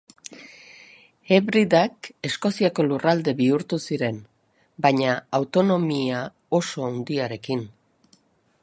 Hebridak 1.35 2.09
Eskoziako 2.29 2.85
lurralde 2.87 3.35
bihurtu 3.43 3.79
ziren, 3.91 4.19
baina 4.87 5.15
autonomia 5.41 6.25
oso 6.63 6.89
handiarekin. 6.91 7.65